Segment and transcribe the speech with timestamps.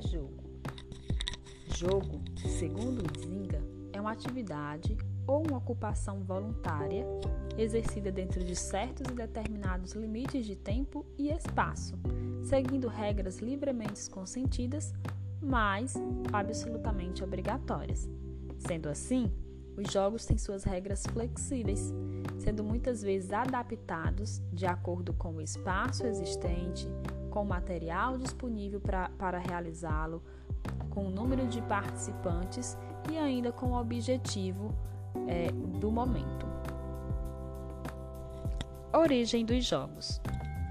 [0.00, 0.44] jogo?
[1.68, 2.20] Jogo,
[2.58, 3.62] segundo Zinga,
[3.92, 4.96] é uma atividade
[5.26, 7.04] ou uma ocupação voluntária
[7.58, 11.98] exercida dentro de certos e determinados limites de tempo e espaço,
[12.42, 14.94] seguindo regras livremente consentidas,
[15.42, 15.94] mas
[16.32, 18.08] absolutamente obrigatórias.
[18.58, 19.30] Sendo assim,
[19.76, 21.92] os jogos têm suas regras flexíveis,
[22.38, 26.88] sendo muitas vezes adaptados de acordo com o espaço existente,
[27.36, 30.22] com o material disponível pra, para realizá-lo,
[30.88, 32.78] com o número de participantes
[33.12, 34.74] e ainda com o objetivo
[35.28, 36.46] é, do momento.
[38.90, 40.18] Origem dos jogos.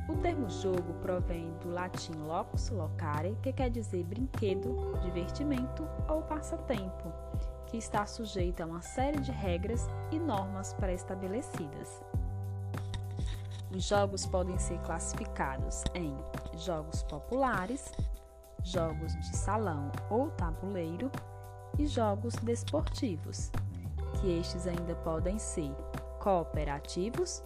[0.10, 7.13] O termo jogo provém do latim locus locare, que quer dizer brinquedo, divertimento ou passatempo,
[7.68, 12.02] que está sujeito a uma série de regras e normas pré-estabelecidas.
[13.70, 16.16] Os jogos podem ser classificados em
[16.64, 17.92] jogos populares,
[18.64, 21.12] jogos de salão ou tabuleiro
[21.78, 23.52] e jogos desportivos,
[24.20, 25.72] que estes ainda podem ser
[26.20, 27.44] cooperativos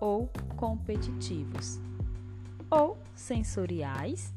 [0.00, 1.80] ou competitivos,
[2.70, 4.34] ou sensoriais,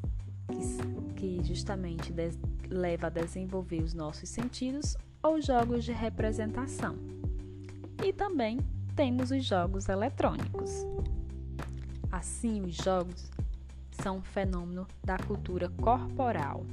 [0.48, 2.14] que, que justamente
[2.68, 6.96] leva a desenvolver os nossos sentidos, ou jogos de representação.
[8.02, 8.58] E também
[8.96, 10.86] temos os jogos eletrônicos.
[12.10, 13.30] Assim, os jogos
[14.02, 16.64] são um fenômeno da cultura corporal.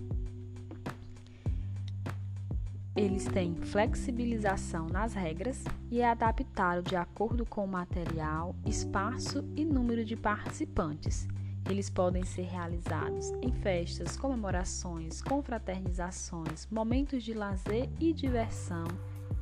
[2.96, 9.64] Eles têm flexibilização nas regras e é adaptado de acordo com o material, espaço e
[9.64, 11.28] número de participantes.
[11.70, 18.86] Eles podem ser realizados em festas, comemorações, confraternizações, momentos de lazer e diversão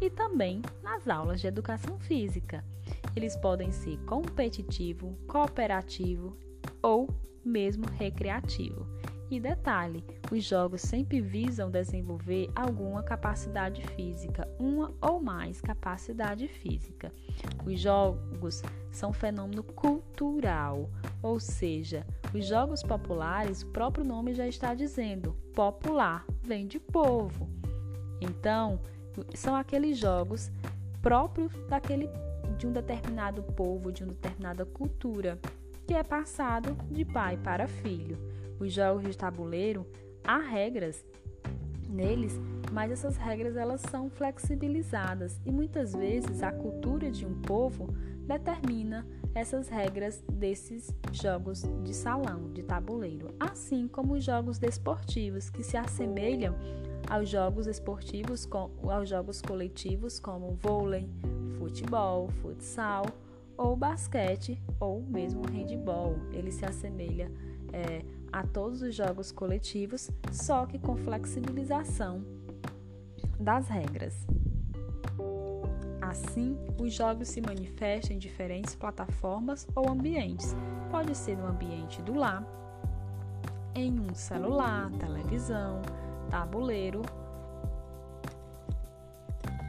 [0.01, 2.61] e também nas aulas de educação física.
[3.15, 6.35] Eles podem ser competitivo, cooperativo
[6.85, 7.09] ou
[7.43, 8.85] mesmo recreativo.
[9.31, 17.11] E detalhe: os jogos sempre visam desenvolver alguma capacidade física, uma ou mais capacidade física.
[17.65, 18.61] Os jogos
[18.91, 20.87] são fenômeno cultural,
[21.23, 27.49] ou seja, os jogos populares, o próprio nome já está dizendo, popular, vem de povo.
[28.21, 28.79] Então,
[29.33, 30.51] são aqueles jogos
[31.01, 32.07] próprios daquele
[32.59, 35.39] de um determinado povo, de uma determinada cultura,
[35.85, 38.17] que é passado de pai para filho.
[38.59, 39.85] Os jogos de tabuleiro
[40.23, 41.05] há regras
[41.87, 42.39] neles,
[42.71, 47.87] mas essas regras elas são flexibilizadas e muitas vezes a cultura de um povo
[48.25, 55.61] determina essas regras desses jogos de salão, de tabuleiro, assim como os jogos desportivos que
[55.61, 56.55] se assemelham
[57.07, 58.47] aos jogos esportivos,
[58.89, 61.07] aos jogos coletivos como vôlei,
[61.59, 63.05] futebol, futsal
[63.57, 66.15] ou basquete ou mesmo handball.
[66.31, 67.31] Ele se assemelha
[67.71, 72.23] é, a todos os jogos coletivos, só que com flexibilização
[73.39, 74.25] das regras.
[76.01, 80.55] Assim, os jogos se manifestam em diferentes plataformas ou ambientes.
[80.91, 82.45] Pode ser no ambiente do lar,
[83.73, 85.81] em um celular, televisão,
[86.29, 87.01] tabuleiro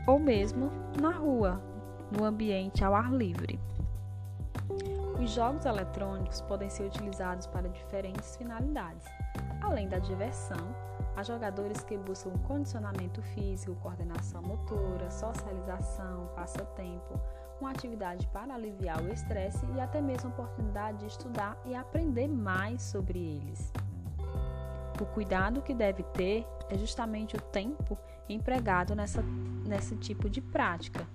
[0.06, 0.70] ou mesmo
[1.00, 1.60] na rua,
[2.10, 3.58] no ambiente ao ar livre.
[5.22, 9.06] Os jogos eletrônicos podem ser utilizados para diferentes finalidades.
[9.62, 10.74] Além da diversão,
[11.16, 17.18] há jogadores que buscam condicionamento físico, coordenação motora, socialização, passatempo,
[17.60, 22.28] uma atividade para aliviar o estresse e até mesmo a oportunidade de estudar e aprender
[22.28, 23.72] mais sobre eles.
[25.00, 29.22] O cuidado que deve ter é justamente o tempo empregado nessa,
[29.66, 31.06] nesse tipo de prática,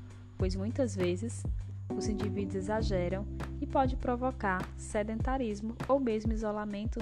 [0.42, 1.44] pois muitas vezes
[1.96, 3.28] os indivíduos exageram
[3.62, 7.00] e pode provocar sedentarismo ou mesmo isolamento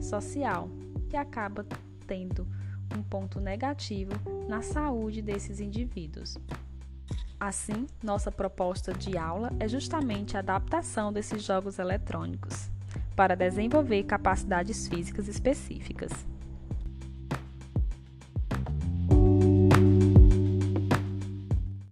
[0.00, 0.70] social,
[1.10, 1.66] que acaba
[2.06, 2.48] tendo
[2.96, 4.12] um ponto negativo
[4.48, 6.38] na saúde desses indivíduos.
[7.38, 12.70] Assim, nossa proposta de aula é justamente a adaptação desses jogos eletrônicos
[13.14, 16.10] para desenvolver capacidades físicas específicas.